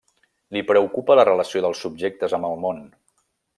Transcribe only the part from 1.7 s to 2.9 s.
subjectes amb el món.